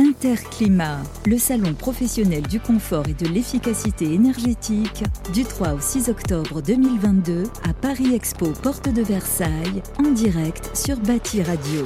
Interclimat, 0.00 1.02
le 1.26 1.36
salon 1.36 1.74
professionnel 1.74 2.40
du 2.48 2.58
confort 2.58 3.04
et 3.06 3.12
de 3.12 3.28
l'efficacité 3.28 4.14
énergétique, 4.14 5.04
du 5.34 5.44
3 5.44 5.74
au 5.74 5.78
6 5.78 6.08
octobre 6.08 6.62
2022 6.62 7.42
à 7.68 7.74
Paris 7.74 8.14
Expo, 8.14 8.46
porte 8.62 8.90
de 8.90 9.02
Versailles, 9.02 9.82
en 9.98 10.10
direct 10.10 10.70
sur 10.74 10.96
Bâti 10.96 11.42
Radio. 11.42 11.82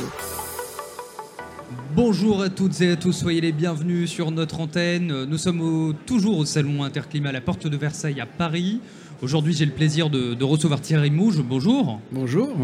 Bonjour 1.97 2.41
à 2.41 2.51
toutes 2.51 2.81
et 2.83 2.93
à 2.93 2.97
tous, 2.97 3.11
soyez 3.11 3.41
les 3.41 3.51
bienvenus 3.51 4.09
sur 4.09 4.31
notre 4.31 4.61
antenne. 4.61 5.25
Nous 5.25 5.39
sommes 5.39 5.93
toujours 6.07 6.39
au 6.39 6.45
salon 6.45 6.85
Interclimat 6.85 7.31
à 7.31 7.33
la 7.33 7.41
porte 7.41 7.67
de 7.67 7.77
Versailles 7.77 8.21
à 8.21 8.27
Paris. 8.27 8.79
Aujourd'hui, 9.23 9.55
j'ai 9.55 9.67
le 9.67 9.73
plaisir 9.73 10.09
de, 10.09 10.35
de 10.35 10.45
recevoir 10.45 10.81
Thierry 10.81 11.11
Mouge. 11.11 11.43
Bonjour. 11.43 11.99
Bonjour. 12.13 12.55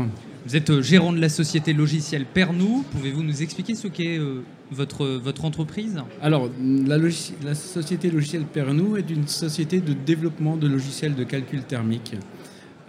Vous 0.46 0.56
êtes 0.56 0.70
euh, 0.70 0.80
gérant 0.80 1.12
de 1.12 1.20
la 1.20 1.28
société 1.28 1.74
logicielle 1.74 2.24
Pernou. 2.24 2.82
Pouvez-vous 2.92 3.22
nous 3.22 3.42
expliquer 3.42 3.74
ce 3.74 3.88
qu'est 3.88 4.18
euh, 4.18 4.42
votre, 4.70 5.06
votre 5.06 5.44
entreprise? 5.44 6.02
Alors, 6.22 6.48
la, 6.62 6.96
la, 6.96 7.54
société 7.54 8.10
logicielle 8.10 8.44
Pernou 8.44 8.96
est 8.96 9.10
une 9.10 9.28
société 9.28 9.80
de 9.80 9.92
développement 9.92 10.56
de 10.56 10.66
logiciels 10.66 11.14
de 11.14 11.24
calcul 11.24 11.62
thermique. 11.64 12.14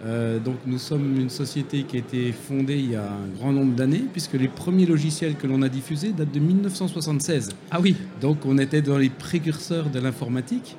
Euh, 0.02 0.38
donc, 0.38 0.56
nous 0.64 0.78
sommes 0.78 1.20
une 1.20 1.28
société 1.28 1.82
qui 1.82 1.96
a 1.96 1.98
été 1.98 2.32
fondée 2.32 2.78
il 2.78 2.92
y 2.92 2.96
a 2.96 3.04
un 3.04 3.28
grand 3.36 3.52
nombre 3.52 3.74
d'années, 3.74 4.04
puisque 4.10 4.34
les 4.34 4.48
premiers 4.48 4.86
logiciels 4.86 5.36
que 5.36 5.46
l'on 5.46 5.60
a 5.60 5.68
diffusés 5.68 6.12
datent 6.12 6.32
de 6.32 6.40
1976. 6.40 7.50
Ah 7.70 7.80
oui 7.80 7.96
Donc, 8.22 8.46
on 8.46 8.56
était 8.56 8.82
dans 8.82 8.98
les 8.98 9.10
précurseurs 9.10 9.90
de 9.90 10.00
l'informatique. 10.00 10.76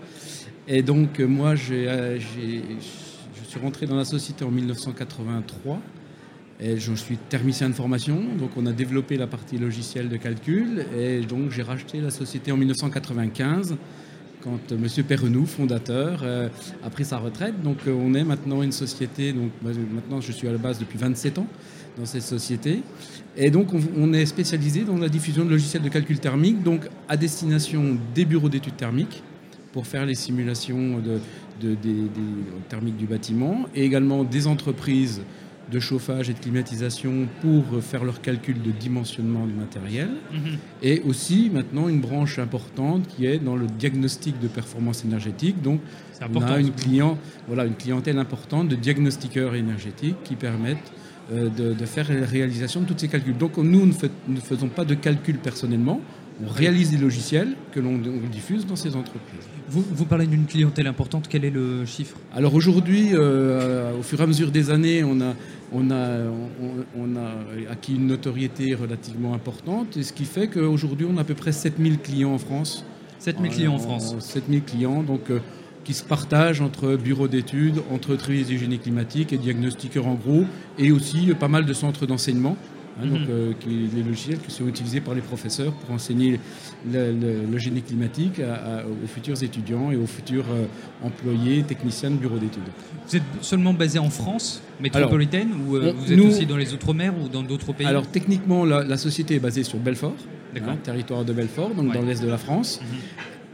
Et 0.68 0.82
donc, 0.82 1.20
moi, 1.20 1.54
je 1.54 2.18
suis 3.48 3.60
rentré 3.62 3.86
dans 3.86 3.96
la 3.96 4.06
société 4.06 4.44
en 4.44 4.50
1983. 4.50 5.80
Je 6.64 6.94
suis 6.94 7.18
technicien 7.18 7.68
de 7.68 7.74
formation, 7.74 8.22
donc 8.40 8.52
on 8.56 8.66
a 8.66 8.72
développé 8.72 9.18
la 9.18 9.28
partie 9.28 9.58
logicielle 9.58 10.08
de 10.08 10.16
calcul. 10.16 10.86
Et 10.98 11.20
donc 11.20 11.52
j'ai 11.52 11.62
racheté 11.62 12.00
la 12.00 12.10
société 12.10 12.54
en 12.54 12.58
1995 12.58 13.76
quand 14.42 14.72
M. 14.72 14.88
Perrenou, 15.06 15.46
fondateur, 15.46 16.22
euh, 16.24 16.48
a 16.84 16.90
pris 16.90 17.04
sa 17.04 17.18
retraite. 17.18 17.62
Donc 17.64 17.80
euh, 17.88 17.92
on 17.94 18.14
est 18.14 18.24
maintenant 18.24 18.64
une 18.64 18.72
société, 18.72 19.34
donc 19.34 19.52
maintenant 19.62 20.22
je 20.22 20.32
suis 20.32 20.48
à 20.48 20.54
la 20.54 20.58
base 20.58 20.80
depuis 20.80 20.98
27 20.98 21.40
ans 21.40 21.48
dans 21.98 22.06
cette 22.06 22.24
société. 22.24 22.82
Et 23.36 23.52
donc 23.52 23.70
on, 23.98 24.14
est 24.14 24.26
spécialisé 24.26 24.84
dans 24.84 24.98
la 24.98 25.10
diffusion 25.10 25.44
de 25.44 25.50
logiciels 25.50 25.84
de 25.84 25.90
calcul 25.90 26.20
thermique, 26.20 26.64
donc 26.64 26.88
à 27.10 27.18
destination 27.18 27.98
des 28.16 28.24
bureaux 28.24 28.50
d'études 28.50 28.78
thermiques 28.78 29.22
pour 29.74 29.86
faire 29.86 30.06
les 30.06 30.16
simulations 30.16 31.02
thermiques 32.70 32.98
du 32.98 33.06
bâtiment, 33.06 33.66
et 33.76 33.84
également 33.84 34.24
des 34.24 34.48
entreprises 34.48 35.22
de 35.72 35.80
chauffage 35.80 36.30
et 36.30 36.34
de 36.34 36.40
climatisation 36.40 37.28
pour 37.42 37.82
faire 37.82 38.04
leur 38.04 38.22
calcul 38.22 38.62
de 38.62 38.72
dimensionnement 38.72 39.46
du 39.46 39.54
matériel. 39.54 40.10
Mhm. 40.32 40.58
Et 40.82 41.02
aussi 41.02 41.50
maintenant 41.54 41.88
une 41.88 42.02
branche 42.02 42.40
importante 42.40 43.08
qui 43.08 43.26
est 43.26 43.40
dans 43.40 43.56
le 43.56 43.68
diagnostic 43.68 44.40
de 44.40 44.48
performance 44.48 45.06
énergétique. 45.06 45.62
Donc 45.62 45.80
on 46.34 46.42
a 46.42 46.60
une, 46.60 46.72
client, 46.72 47.18
voilà, 47.48 47.66
une 47.66 47.76
clientèle 47.76 48.18
importante 48.18 48.68
de 48.70 48.76
diagnostiqueurs 48.76 49.56
énergétiques 49.56 50.18
qui 50.24 50.36
permettent 50.36 50.92
euh, 51.32 51.50
de, 51.50 51.86
faire 51.86 52.12
la 52.12 52.26
réalisation 52.26 52.82
de 52.82 52.86
tous 52.86 52.98
ces 52.98 53.08
calculs. 53.08 53.38
Donc 53.38 53.58
nous 53.58 53.86
ne 53.86 54.40
faisons 54.40 54.68
pas 54.68 54.84
de 54.84 54.94
calcul 54.94 55.38
personnellement, 55.38 56.02
on 56.42 56.52
réalise 56.52 56.92
des 56.92 56.98
logiciels 56.98 57.56
que 57.72 57.80
l'on 57.80 57.98
diffuse 58.32 58.66
dans 58.66 58.76
ces 58.76 58.96
entreprises. 58.96 59.48
Vous, 59.70 59.84
vous 59.92 60.06
parlez 60.06 60.28
d'une 60.28 60.46
clientèle 60.46 60.88
importante, 60.88 61.28
quel 61.30 61.46
est 61.46 61.50
le 61.50 61.86
chiffre? 61.86 62.18
Alors 62.36 62.56
aujourd'hui, 62.56 63.10
euh, 63.14 63.98
au 63.98 64.04
fur 64.04 64.20
et 64.20 64.24
à 64.24 64.28
mesure 64.28 64.52
des 64.52 64.70
années, 64.70 65.04
on 65.04 65.22
a, 65.22 65.36
on, 65.72 65.92
a, 65.92 66.20
on, 66.98 67.16
a 67.16 67.72
acquis 67.72 67.96
une 67.96 68.08
notoriété 68.08 68.74
relativement 68.76 69.34
importante, 69.34 69.98
et 69.98 70.04
ce 70.04 70.14
qui 70.14 70.26
fait 70.26 70.48
qu'aujourd'hui, 70.48 71.08
on 71.10 71.18
a 71.18 71.22
à 71.22 71.24
peu 71.24 71.36
près 71.36 71.52
7000 71.52 72.00
clients 72.00 72.34
en 72.34 72.40
France. 72.40 72.86
7000 73.20 73.52
clients 73.52 73.76
en 73.76 73.80
France 73.80 74.16
7000 74.20 74.64
clients, 74.64 75.04
donc 75.04 75.30
euh, 75.30 75.40
qui 75.84 75.94
se 75.94 76.04
partagent 76.04 76.62
entre 76.62 76.96
bureaux 76.96 77.28
d'études, 77.28 77.82
entreprises 77.92 78.48
d'hygiène 78.48 78.78
climatique 78.78 79.34
et 79.34 79.38
diagnostiqueurs 79.38 80.08
en 80.08 80.16
gros, 80.16 80.46
et 80.78 80.92
aussi 80.92 81.32
pas 81.40 81.48
mal 81.48 81.66
de 81.66 81.74
centres 81.74 82.06
d'enseignement. 82.06 82.58
Hein, 83.02 83.08
donc, 83.08 83.22
mhm. 83.22 83.28
euh, 83.30 83.54
les 83.66 84.04
logiciels 84.04 84.38
qui 84.38 84.52
sont 84.52 84.68
utilisés 84.68 85.02
par 85.02 85.16
les 85.16 85.22
professeurs 85.22 85.74
pour 85.74 85.96
enseigner 85.96 86.40
le, 86.92 87.58
génie 87.58 87.82
climatique 87.82 88.40
aux 88.40 89.08
futurs 89.08 89.42
étudiants 89.42 89.92
et 89.92 89.96
aux 89.96 90.06
futurs 90.06 90.46
euh, 90.52 90.66
employés, 91.06 91.64
techniciens 91.64 92.12
de 92.12 92.18
bureaux 92.18 92.38
d'études. 92.38 92.64
Vous 93.08 93.16
êtes 93.16 93.24
seulement 93.42 93.74
basé 93.74 94.00
en 94.00 94.10
France 94.10 94.62
métropolitaine 94.80 95.50
ou 95.68 95.76
euh, 95.76 95.94
vous 95.96 96.14
êtes 96.14 96.20
aussi 96.20 96.46
dans 96.46 96.58
les 96.58 96.74
Outre-mer 96.74 97.14
ou 97.24 97.30
dans 97.30 97.44
d'autres 97.44 97.74
pays 97.74 97.86
Alors 97.86 98.08
techniquement, 98.08 98.66
la, 98.66 98.98
société 98.98 99.36
est 99.36 99.40
basée 99.40 99.64
sur 99.64 99.80
Belfort, 99.80 100.16
hein, 100.56 100.78
territoire 100.84 101.26
de 101.26 101.34
Belfort, 101.34 101.74
donc 101.76 101.94
dans 101.94 102.02
l'est 102.02 102.22
de 102.22 102.30
la 102.30 102.38
France. 102.38 102.80
Mhm. 102.82 102.98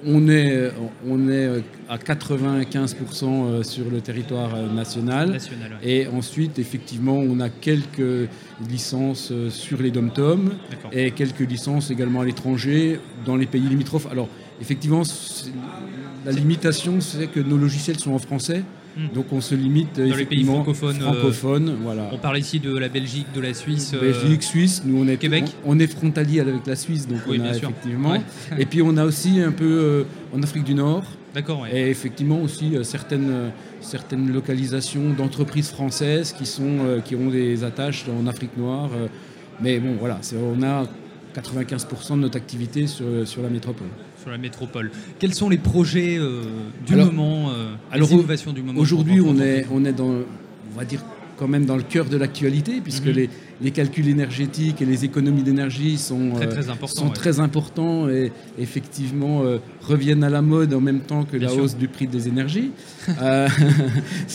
On 0.05 0.29
est, 0.29 0.71
on 1.07 1.29
est 1.29 1.61
à 1.89 1.97
95% 1.97 3.25
euh, 3.25 3.63
sur 3.63 3.89
le 3.89 3.99
territoire 3.99 4.55
euh, 4.55 4.71
national. 4.71 5.37
Et 5.83 6.07
ensuite, 6.07 6.57
effectivement, 6.57 7.17
on 7.17 7.39
a 7.39 7.49
quelques 7.49 8.29
licences 8.69 9.29
euh, 9.31 9.49
sur 9.49 9.81
les 9.81 9.91
dom-toms 9.91 10.51
et 10.93 11.11
quelques 11.11 11.39
licences 11.39 11.91
également 11.91 12.21
à 12.21 12.25
l'étranger, 12.25 12.99
dans 13.25 13.35
les 13.35 13.45
pays 13.45 13.67
limitrophes. 13.67 14.07
Alors, 14.09 14.29
effectivement, 14.61 15.03
la 16.25 16.31
limitation, 16.31 17.01
c'est 17.01 17.27
que 17.27 17.39
nos 17.39 17.57
logiciels 17.57 17.99
sont 17.99 18.11
en 18.11 18.19
français. 18.19 18.63
Hmm. 18.99 19.13
Donc 19.15 19.27
on 19.31 19.39
se 19.39 19.55
limite 19.55 19.97
dans 19.97 20.15
les 20.15 20.25
pays 20.25 20.43
francophones. 20.43 20.99
francophones 20.99 21.77
voilà. 21.81 22.09
On 22.11 22.17
parle 22.17 22.37
ici 22.37 22.59
de 22.59 22.77
la 22.77 22.89
Belgique, 22.89 23.27
de 23.33 23.39
la 23.39 23.53
Suisse. 23.53 23.93
Belgique, 23.93 24.43
Suisse. 24.43 24.83
Nous 24.85 25.01
on 25.01 25.07
est 25.07 25.15
Québec. 25.15 25.45
On, 25.65 25.79
est 25.79 25.87
frontalier 25.87 26.41
avec 26.41 26.67
la 26.67 26.75
Suisse, 26.75 27.07
donc 27.07 27.19
on 27.27 27.39
a 27.39 27.55
effectivement. 27.55 28.15
Et 28.57 28.65
puis 28.65 28.81
on 28.81 28.97
a 28.97 29.05
aussi 29.05 29.39
un 29.39 29.51
peu 29.51 30.05
en 30.33 30.43
Afrique 30.43 30.65
du 30.65 30.73
Nord. 30.73 31.03
D'accord. 31.33 31.65
Et 31.71 31.89
effectivement 31.89 32.41
aussi 32.41 32.75
certaines 32.83 33.51
certaines 33.79 34.33
localisations 34.33 35.13
d'entreprises 35.13 35.69
françaises 35.69 36.33
qui 36.33 36.45
sont 36.45 37.01
qui 37.05 37.15
ont 37.15 37.29
des 37.29 37.63
attaches 37.63 38.05
en 38.09 38.27
Afrique 38.27 38.57
noire. 38.57 38.89
mais 39.61 39.79
bon 39.79 39.95
voilà, 39.97 40.19
on 40.35 40.61
a 40.63 40.85
95% 41.35 42.15
de 42.15 42.21
notre 42.21 42.37
activité 42.37 42.87
sur, 42.87 43.05
sur 43.25 43.41
la 43.43 43.49
métropole 43.49 43.87
sur 44.19 44.29
la 44.31 44.37
métropole. 44.37 44.91
Quels 45.19 45.33
sont 45.33 45.49
les 45.49 45.57
projets 45.57 46.17
euh, 46.17 46.43
du 46.85 46.95
moment, 46.95 47.49
euh, 47.51 47.73
les 47.95 48.13
innovations 48.13 48.51
du 48.51 48.61
moment 48.61 48.79
Aujourd'hui, 48.79 49.21
on 49.21 49.39
est, 49.39 49.65
on 49.71 49.85
est 49.85 49.93
dans, 49.93 50.09
on 50.09 50.77
va 50.77 50.85
dire 50.85 51.01
quand 51.37 51.47
même 51.47 51.65
dans 51.65 51.77
le 51.77 51.83
cœur 51.83 52.03
de 52.05 52.17
l'actualité, 52.17 52.81
puisque 52.83 53.05
mhm. 53.05 53.13
les, 53.13 53.29
les, 53.61 53.71
calculs 53.71 54.09
énergétiques 54.09 54.81
et 54.81 54.85
les 54.85 55.05
économies 55.05 55.41
d'énergie 55.41 55.97
sont, 55.97 56.31
très, 56.31 56.47
très, 56.47 56.69
euh, 56.69 56.87
sont 56.87 57.11
très, 57.11 57.39
importants 57.39 58.09
et 58.09 58.33
effectivement 58.57 59.43
reviennent 59.81 60.25
à 60.25 60.29
la 60.29 60.41
mode 60.41 60.73
en 60.73 60.81
même 60.81 60.99
temps 60.99 61.23
que 61.23 61.37
la 61.37 61.53
hausse 61.53 61.77
du 61.77 61.87
prix 61.87 62.07
des 62.07 62.27
énergies. 62.27 62.71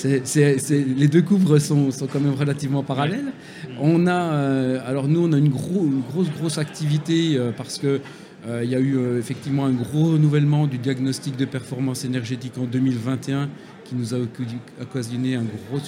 les 0.02 1.08
deux 1.08 1.20
couvres 1.20 1.58
sont, 1.58 1.90
sont, 1.90 2.06
quand 2.06 2.20
même 2.20 2.32
relativement 2.32 2.82
parallèles. 2.82 3.32
On 3.78 4.06
a, 4.06 4.80
alors 4.86 5.06
nous, 5.06 5.28
on 5.28 5.32
a 5.34 5.38
une, 5.38 5.50
gros, 5.50 5.84
une 5.84 6.00
grosse, 6.10 6.30
grosse 6.30 6.56
activité 6.56 7.38
parce 7.58 7.76
que 7.76 7.86
euh, 7.86 7.98
il 8.62 8.70
y 8.70 8.74
a 8.74 8.80
eu 8.80 8.96
euh, 8.96 9.18
effectivement 9.18 9.64
un 9.64 9.72
gros 9.72 10.12
renouvellement 10.12 10.66
du 10.66 10.78
diagnostic 10.78 11.36
de 11.36 11.44
performance 11.44 12.04
énergétique 12.04 12.58
en 12.58 12.64
2021 12.64 13.48
qui 13.84 13.94
nous 13.94 14.14
a 14.14 14.18
occasionné 14.80 15.34
un 15.34 15.44
gros 15.44 15.78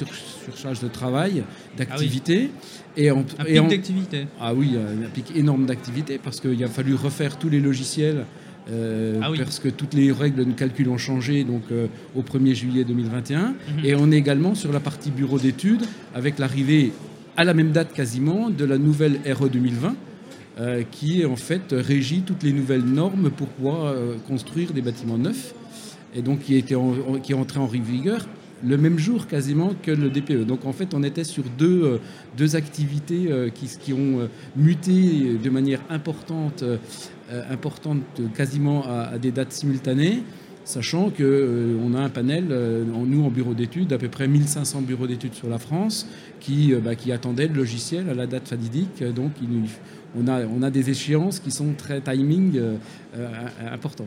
surcharge 0.45 0.81
de 0.81 0.89
travail, 0.89 1.45
d'activité. 1.77 2.51
Ah 2.53 2.93
et 2.99 3.09
un 3.11 3.23
pic 3.23 3.69
d'activité 3.69 4.27
Ah 4.41 4.55
oui, 4.55 4.77
un 4.77 5.09
pic 5.09 5.35
énorme 5.35 5.65
d'activité 5.67 6.19
parce 6.23 6.41
qu'il 6.41 6.63
a 6.63 6.69
fallu 6.69 6.95
refaire 6.95 7.39
tous 7.39 7.49
les 7.49 7.61
logiciels 7.61 8.25
euh, 8.71 9.21
ah 9.23 9.31
parce 9.39 9.61
que 9.61 9.69
toutes 9.69 9.95
les 9.95 10.11
règles 10.11 10.45
de 10.45 10.53
calcul 10.53 10.89
ont 10.89 10.99
changé 10.99 11.45
donc, 11.45 11.63
au 12.15 12.23
1er 12.23 12.55
juillet 12.55 12.85
2021. 12.85 13.41
Mhm. 13.41 13.55
Et 13.85 13.95
on 13.95 14.11
est 14.13 14.17
également 14.17 14.55
sur 14.55 14.73
la 14.73 14.81
partie 14.81 15.11
bureau 15.11 15.39
d'études 15.39 15.85
avec 16.15 16.39
l'arrivée 16.39 16.93
à 17.37 17.45
la 17.45 17.55
même 17.55 17.71
date 17.71 17.93
quasiment 17.93 18.51
de 18.51 18.65
la 18.65 18.77
nouvelle 18.77 19.21
RE 19.27 19.49
2020 19.49 19.95
euh, 20.59 20.85
qui 20.91 21.23
en 21.27 21.37
fait 21.37 21.65
régit 21.73 22.23
toutes 22.23 22.43
les 22.43 22.53
nouvelles 22.53 22.85
normes 22.85 23.31
pour 23.31 23.49
euh, 23.85 24.17
construire 24.27 24.73
des 24.73 24.81
bâtiments 24.81 25.19
neufs, 25.19 25.55
et 26.15 26.23
donc 26.23 26.41
qui, 26.41 26.57
était 26.57 26.75
qui 27.23 27.33
est 27.33 27.35
entré 27.35 27.61
en 27.61 27.67
vigueur 27.67 28.27
le 28.65 28.79
même 28.79 28.99
jour 28.99 29.27
quasiment 29.27 29.73
que 29.83 29.91
le 29.91 30.09
DPE. 30.09 30.47
Donc 30.47 30.65
en 30.65 30.73
fait, 30.73 30.95
on 30.95 31.03
était 31.03 31.25
sur 31.25 31.45
deux, 31.59 32.01
euh, 32.41 32.57
activités 32.57 33.29
qui, 33.55 33.93
ont 33.93 34.31
muté 34.57 35.37
de 35.43 35.51
manière 35.51 35.81
importante 35.91 36.65
quasiment 38.35 38.87
à, 38.87 39.19
des 39.19 39.33
dates 39.33 39.53
simultanées, 39.53 40.23
sachant 40.67 41.09
qu'on 41.09 41.95
a 41.95 42.01
un 42.01 42.11
panel, 42.11 42.47
nous 43.07 43.25
en 43.25 43.31
bureau 43.31 43.55
d'études, 43.55 43.87
d'à 43.87 43.99
peu 43.99 44.09
près 44.09 44.29
1500 44.29 44.83
bureaux 44.83 45.07
d'études 45.07 45.33
sur 45.33 45.49
la 45.49 45.59
France, 45.59 46.07
qui, 46.41 46.75
bah, 46.75 46.95
qui 46.95 47.11
attendaient 47.13 47.47
le 47.47 47.55
logiciel 47.55 48.11
à 48.11 48.15
la 48.15 48.27
date 48.27 48.49
fatidique. 48.49 49.03
Donc 49.15 49.31
il, 49.41 49.49
on 50.17 50.29
a, 50.29 50.45
on 50.47 50.63
a 50.63 50.71
des 50.71 50.91
échéances 50.91 51.41
qui 51.41 51.51
sont 51.51 51.75
très 51.77 52.01
timing 52.01 52.57
euh, 52.57 52.77
euh, 53.17 53.29
importantes. 53.73 54.07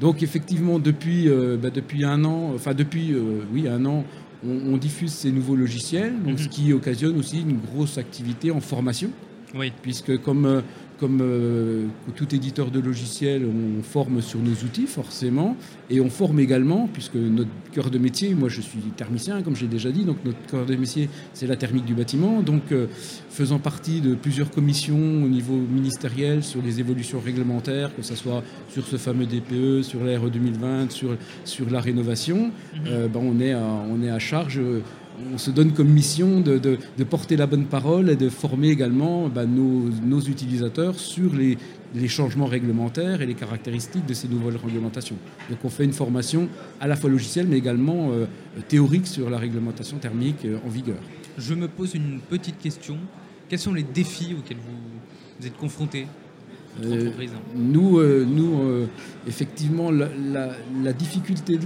Donc 0.00 0.22
effectivement, 0.22 0.78
depuis, 0.78 1.28
euh, 1.28 1.56
bah, 1.60 1.70
depuis 1.70 2.04
un 2.04 2.24
an, 2.24 2.52
enfin 2.54 2.74
depuis 2.74 3.14
oui, 3.52 3.68
un 3.68 3.84
an, 3.84 4.04
on, 4.46 4.76
diffuse 4.76 5.12
ces 5.12 5.32
nouveaux 5.32 5.56
logiciels, 5.56 6.14
donc, 6.22 6.38
ce 6.38 6.44
mhm. 6.44 6.50
qui 6.50 6.72
occasionne 6.72 7.18
aussi 7.18 7.40
une 7.40 7.58
grosse 7.58 7.98
activité 7.98 8.50
en 8.50 8.60
formation. 8.60 9.10
Oui. 9.54 9.72
Puisque 9.82 10.20
comme, 10.22 10.62
comme 10.98 11.20
euh, 11.22 11.86
tout 12.16 12.34
éditeur 12.34 12.70
de 12.70 12.80
logiciels, 12.80 13.44
on 13.46 13.82
forme 13.82 14.20
sur 14.20 14.40
nos 14.40 14.52
outils 14.52 14.86
forcément, 14.86 15.56
et 15.90 16.00
on 16.00 16.10
forme 16.10 16.40
également, 16.40 16.88
puisque 16.92 17.14
notre 17.14 17.50
cœur 17.72 17.90
de 17.90 17.98
métier, 17.98 18.34
moi 18.34 18.48
je 18.48 18.60
suis 18.60 18.80
thermicien, 18.96 19.42
comme 19.42 19.56
j'ai 19.56 19.66
déjà 19.66 19.90
dit, 19.90 20.04
donc 20.04 20.16
notre 20.24 20.44
cœur 20.50 20.66
de 20.66 20.74
métier 20.74 21.08
c'est 21.34 21.46
la 21.46 21.56
thermique 21.56 21.84
du 21.84 21.94
bâtiment, 21.94 22.42
donc 22.42 22.72
euh, 22.72 22.86
faisant 23.30 23.58
partie 23.58 24.00
de 24.00 24.14
plusieurs 24.14 24.50
commissions 24.50 24.96
au 24.96 25.28
niveau 25.28 25.54
ministériel 25.54 26.42
sur 26.42 26.60
les 26.62 26.80
évolutions 26.80 27.20
réglementaires, 27.20 27.94
que 27.94 28.02
ce 28.02 28.16
soit 28.16 28.42
sur 28.68 28.86
ce 28.86 28.96
fameux 28.96 29.26
DPE, 29.26 29.82
sur 29.82 30.02
l'ARE 30.04 30.30
2020, 30.30 30.90
sur, 30.90 31.16
sur 31.44 31.70
la 31.70 31.80
rénovation, 31.80 32.50
mhm. 32.74 32.80
euh, 32.86 33.08
ben, 33.08 33.20
on, 33.22 33.40
est 33.40 33.54
on 33.54 34.02
est 34.02 34.10
à 34.10 34.18
charge 34.18 34.60
on 35.32 35.38
se 35.38 35.50
donne 35.50 35.72
comme 35.72 35.88
mission 35.88 36.40
de, 36.40 36.78
porter 37.04 37.36
la 37.36 37.46
bonne 37.46 37.66
parole 37.66 38.10
et 38.10 38.16
de 38.16 38.28
former 38.28 38.68
également 38.68 39.28
bah, 39.28 39.46
nos, 39.46 40.20
utilisateurs 40.20 40.98
sur 40.98 41.32
les, 41.34 41.58
changements 42.08 42.46
réglementaires 42.46 43.22
et 43.22 43.26
les 43.26 43.34
caractéristiques 43.34 44.06
de 44.06 44.14
ces 44.14 44.28
nouvelles 44.28 44.56
réglementations. 44.56 45.16
Donc 45.50 45.58
on 45.64 45.68
fait 45.68 45.84
une 45.84 45.92
formation 45.92 46.48
à 46.80 46.86
la 46.86 46.96
fois 46.96 47.10
logicielle 47.10 47.46
mais 47.48 47.58
également 47.58 48.10
euh, 48.10 48.26
théorique 48.68 49.06
sur 49.06 49.30
la 49.30 49.38
réglementation 49.38 49.98
thermique 49.98 50.44
euh, 50.44 50.58
en 50.66 50.68
vigueur. 50.68 50.98
Je 51.38 51.54
me 51.54 51.68
pose 51.68 51.94
une 51.94 52.20
petite 52.20 52.58
question. 52.58 52.98
Quels 53.48 53.58
sont 53.58 53.72
les 53.72 53.82
défis 53.82 54.34
auxquels 54.38 54.58
vous 54.58 55.46
êtes 55.46 55.56
confrontés? 55.56 56.06
Euh, 56.84 57.10
nous, 57.54 57.98
euh, 57.98 58.24
nous 58.24 58.62
euh, 58.62 58.86
effectivement, 59.26 59.90
la, 59.90 60.92
difficulté 60.92 61.58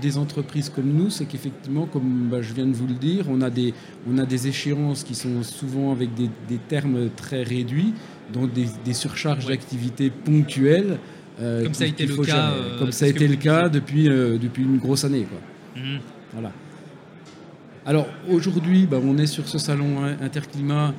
des 0.00 0.16
entreprises 0.16 0.68
comme 0.68 0.92
nous, 0.92 1.10
c'est 1.10 1.26
qu'effectivement, 1.26 1.86
comme 1.86 2.28
bah, 2.30 2.40
je 2.40 2.52
viens 2.54 2.66
de 2.66 2.72
vous 2.72 2.86
le 2.86 2.94
dire, 2.94 3.26
on 3.28 3.40
a 3.40 3.50
des, 3.50 3.74
on 4.08 4.18
a 4.18 4.26
des 4.26 4.48
échéances 4.48 5.04
qui 5.04 5.14
sont 5.14 5.42
souvent 5.42 5.92
avec 5.92 6.10
des, 6.14 6.58
termes 6.68 7.10
très 7.16 7.42
réduits, 7.42 7.94
donc 8.32 8.50
des, 8.52 8.94
surcharges 8.94 9.46
d'activités 9.46 10.10
ponctuelles. 10.10 10.98
comme 11.38 11.74
ça 11.74 11.84
a 11.84 11.88
été 11.88 12.06
le 12.06 12.16
cas, 12.16 12.52
comme 12.78 12.92
ça 12.92 13.06
a 13.06 13.08
été 13.08 13.26
le 13.26 13.36
cas 13.36 13.68
depuis, 13.68 14.04
depuis 14.04 14.62
une 14.62 14.78
grosse 14.78 15.04
année. 15.04 15.26
Quoi. 15.28 15.82
Mmh. 15.82 15.98
Voilà. 16.32 16.52
Alors 17.86 18.06
aujourd'hui, 18.28 18.86
bah, 18.86 18.98
on 19.02 19.18
est 19.18 19.26
sur 19.26 19.48
ce 19.48 19.58
salon 19.58 20.04
Interclimat 20.20 20.94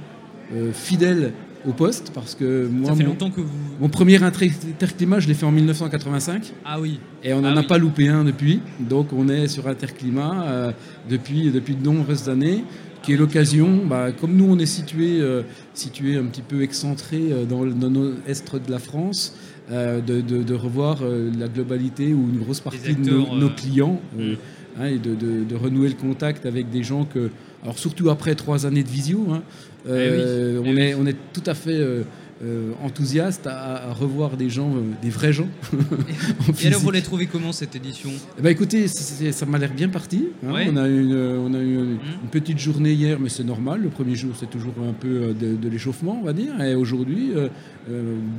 fidèle 0.73 1.31
au 1.67 1.73
poste 1.73 2.11
parce 2.13 2.35
que 2.35 2.67
moi, 2.67 2.89
ça 2.89 2.95
fait 2.95 3.03
longtemps 3.03 3.29
que 3.29 3.41
vous... 3.41 3.49
mon 3.79 3.89
premier 3.89 4.21
interclimat, 4.23 5.19
je 5.19 5.27
l'ai 5.27 5.33
fait 5.33 5.45
en 5.45 5.51
1985. 5.51 6.53
Ah 6.65 6.79
oui. 6.79 6.99
Et 7.23 7.33
on 7.33 7.41
n'en 7.41 7.55
ah 7.55 7.59
a 7.59 7.63
pas 7.63 7.77
loupé 7.77 8.07
un 8.07 8.23
depuis. 8.23 8.61
Donc 8.79 9.13
on 9.13 9.29
est 9.29 9.47
sur 9.47 9.67
interclimat 9.67 10.43
euh, 10.43 10.71
depuis, 11.09 11.51
depuis 11.51 11.75
de 11.75 11.83
nombreuses 11.83 12.29
années, 12.29 12.63
qui 13.03 13.13
est 13.13 13.17
l'occasion, 13.17 13.85
bah, 13.85 14.11
comme 14.11 14.35
nous 14.35 14.45
on 14.45 14.59
est 14.59 14.65
situé, 14.65 15.19
euh, 15.21 15.43
situé 15.73 16.17
un 16.17 16.25
petit 16.25 16.41
peu 16.41 16.61
excentré 16.61 17.19
euh, 17.31 17.45
dans, 17.45 17.63
le 17.63 17.71
de 17.73 18.71
la 18.71 18.79
France, 18.79 19.35
de, 19.69 20.21
de, 20.21 20.53
revoir 20.53 20.97
la 21.37 21.47
globalité 21.47 22.13
ou 22.13 22.29
une 22.29 22.39
grosse 22.39 22.59
partie 22.59 22.93
de 22.93 23.11
nos, 23.11 23.49
clients. 23.49 24.01
Mm. 24.17 24.33
Hein, 24.79 24.85
et 24.85 24.99
de, 24.99 25.15
de, 25.15 25.55
renouer 25.55 25.89
le 25.89 25.95
contact 25.95 26.45
avec 26.45 26.69
des 26.69 26.81
gens 26.81 27.03
que, 27.03 27.29
alors 27.63 27.77
surtout 27.77 28.09
après 28.09 28.35
trois 28.35 28.65
années 28.65 28.83
de 28.83 28.89
visio, 28.89 29.27
hein, 29.31 29.43
euh, 29.87 30.61
eh 30.63 30.69
on, 30.69 30.77
eh 30.77 30.79
est, 30.79 30.93
on 30.95 31.05
est 31.05 31.15
tout 31.33 31.43
à 31.45 31.53
fait 31.53 31.77
euh, 31.77 32.03
euh, 32.43 32.71
enthousiaste 32.83 33.45
à, 33.45 33.93
revoir 33.93 34.35
des 34.35 34.49
gens, 34.49 34.73
des 35.01 35.09
vrais 35.09 35.33
gens. 35.33 35.47
et 36.63 36.67
alors 36.67 36.81
vous 36.81 36.91
l'avez 36.91 37.03
trouvé 37.03 37.27
comment 37.27 37.51
cette 37.51 37.75
édition? 37.75 38.09
Eh 38.37 38.41
ben, 38.41 38.49
Écoutez, 38.49 38.87
ça 38.87 39.45
m'a 39.45 39.59
l'air 39.59 39.73
bien 39.73 39.89
parti. 39.89 40.27
Hein. 40.43 40.53
On 40.71 40.77
a, 40.77 40.87
une, 40.87 41.15
on 41.15 41.53
a 41.53 41.59
eu 41.59 41.75
une, 41.75 41.93
mmh. 41.93 42.29
petite 42.31 42.57
journée 42.57 42.93
hier, 42.93 43.19
mais 43.19 43.29
c'est 43.29 43.43
normal. 43.43 43.81
Le 43.81 43.89
premier 43.89 44.15
jour, 44.15 44.33
c'est 44.39 44.49
toujours 44.49 44.73
un 44.87 44.93
peu 44.93 45.33
de, 45.33 45.69
l'échauffement, 45.69 46.17
on 46.19 46.25
va 46.25 46.33
dire. 46.33 46.59
Et 46.61 46.73
aujourd'hui, 46.73 47.31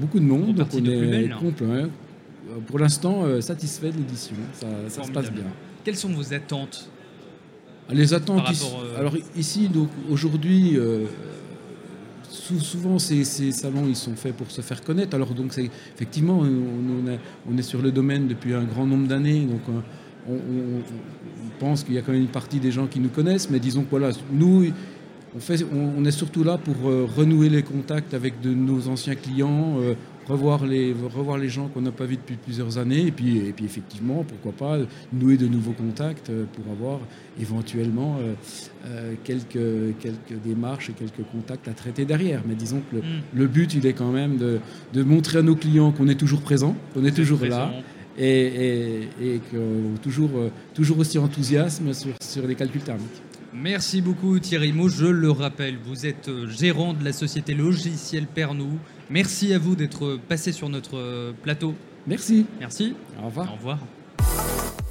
beaucoup 0.01 0.19
de 0.19 0.25
monde. 0.25 0.55
Donc 0.55 0.69
on 0.75 0.85
est 0.85 1.31
complet. 1.39 1.87
Pour 2.67 2.81
l'instant, 2.81 3.41
satisfait 3.41 3.93
de 3.93 3.99
l'édition. 3.99 4.37
Ça, 4.53 4.67
ça 4.89 5.05
se 5.05 5.13
passe 5.13 5.31
bien. 5.31 5.45
Quelles 5.85 5.97
sont 5.97 6.11
vos 6.11 6.35
attentes? 6.35 6.92
Les 7.93 8.15
attentes, 8.15 8.49
ici, 8.51 8.67
alors 8.99 9.15
ici, 9.37 9.69
donc 9.69 9.89
aujourd'hui, 10.11 10.79
souvent 12.61 12.99
ces, 12.99 13.25
salons 13.25 13.87
ils 13.89 13.97
sont 13.97 14.15
faits 14.15 14.35
pour 14.37 14.51
se 14.51 14.61
faire 14.61 14.83
connaître. 14.83 15.15
Alors 15.15 15.35
donc 15.35 15.53
c'est 15.53 15.71
effectivement 15.95 16.41
on, 16.41 17.59
est 17.59 17.63
sur 17.63 17.83
le 17.83 17.93
domaine 17.93 18.29
depuis 18.29 18.55
un 18.55 18.65
grand 18.65 18.87
nombre 18.87 19.07
d'années, 19.07 19.41
donc 19.41 19.61
euh, 19.69 20.37
on, 20.37 21.61
pense 21.61 21.85
qu'il 21.85 21.95
y 21.95 21.99
a 21.99 22.03
quand 22.03 22.13
même 22.13 22.23
une 22.23 22.29
partie 22.29 22.59
des 22.59 22.73
gens 22.73 22.87
qui 22.87 22.99
nous 22.99 23.09
connaissent, 23.09 23.49
mais 23.49 23.61
disons 23.61 23.83
que 23.83 23.91
voilà, 23.91 24.11
nous 24.33 24.73
on, 25.35 25.41
fait, 25.41 25.65
on, 25.73 26.05
est 26.05 26.11
surtout 26.11 26.45
là 26.45 26.59
pour 26.59 26.89
euh, 26.89 27.07
renouer 27.17 27.49
les 27.49 27.63
contacts 27.63 28.15
avec 28.15 28.41
de 28.41 28.53
nos 28.53 28.89
anciens 28.89 29.15
clients, 29.15 29.79
euh, 29.81 29.95
revoir 30.27 30.67
les, 30.67 30.93
revoir 30.93 31.39
les 31.39 31.49
gens 31.49 31.69
qu'on 31.69 31.81
n'a 31.81 31.91
pas 31.91 32.05
vus 32.05 32.17
depuis 32.17 32.37
plusieurs 32.37 32.79
années, 32.79 33.07
et 33.07 33.11
puis, 33.11 33.39
et 33.39 33.53
puis 33.53 33.65
effectivement, 33.65 34.25
pourquoi 34.25 34.53
pas 34.53 34.85
nouer 35.13 35.37
de 35.37 35.47
nouveaux 35.47 35.73
contacts 35.73 36.31
euh, 36.31 36.45
pour 36.53 36.71
avoir 36.71 37.01
éventuellement 37.41 38.19
quelques, 39.25 39.97
quelques 40.01 40.43
démarches 40.45 40.91
et 40.91 40.93
quelques 40.93 41.27
contacts 41.31 41.67
à 41.67 41.73
traiter 41.73 42.05
derrière. 42.05 42.43
Mais 42.47 42.55
disons 42.55 42.83
que 42.91 42.97
le, 43.35 43.45
mm. 43.45 43.49
but, 43.49 43.75
il 43.75 43.87
est 43.87 43.95
quand 43.95 44.13
même 44.13 44.37
de, 44.37 44.59
de 44.93 45.03
montrer 45.03 45.39
à 45.39 45.43
nos 45.43 45.57
clients 45.57 45.93
qu'on 45.93 46.09
est 46.09 46.19
toujours 46.19 46.43
présent, 46.43 46.77
qu'on 46.93 47.05
est 47.05 47.17
toujours 47.17 47.45
là. 47.45 47.73
Et, 48.19 48.27
et, 48.27 49.03
et 49.23 49.41
toujours, 50.03 50.31
toujours 50.75 50.99
aussi 50.99 51.19
enthousiasme 51.19 51.95
sur, 51.95 52.13
sur 52.21 52.47
les 52.47 52.55
calculs 52.55 52.83
thermiques. 52.83 53.23
Merci 53.55 54.01
beaucoup 54.01 54.39
Thierry 54.39 54.73
Mo. 54.73 54.89
Je 54.89 55.07
le 55.07 55.31
rappelle, 55.31 55.77
vous 55.85 56.07
êtes 56.07 56.31
gérant 56.47 56.95
de 56.95 57.05
la 57.05 57.13
société 57.13 57.55
logicielle 57.55 58.27
Pernou. 58.27 58.79
Merci 59.11 59.53
à 59.53 59.59
vous 59.59 59.77
d'être 59.77 60.19
passé 60.29 60.53
sur 60.53 60.69
notre 60.69 60.97
euh, 60.97 61.33
plateau. 61.43 61.75
Merci. 62.07 62.47
Merci. 62.59 62.95
Au 63.23 63.27
revoir. 63.27 63.53
Au 63.53 63.57
revoir. 63.57 63.79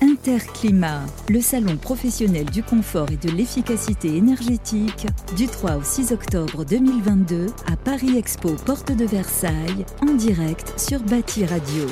Interclimat, 0.01 1.05
le 1.29 1.41
salon 1.41 1.77
professionnel 1.77 2.45
du 2.45 2.63
confort 2.63 3.07
et 3.11 3.17
de 3.17 3.29
l'efficacité 3.29 4.15
énergétique, 4.15 5.07
du 5.35 5.47
3 5.47 5.77
au 5.77 5.83
6 5.83 6.11
octobre 6.11 6.65
2022 6.65 7.47
à 7.67 7.75
Paris 7.75 8.17
Expo, 8.17 8.55
porte 8.65 8.91
de 8.91 9.05
Versailles, 9.05 9.85
en 10.01 10.13
direct 10.13 10.73
sur 10.79 10.99
Bâti 11.01 11.45
Radio. 11.45 11.85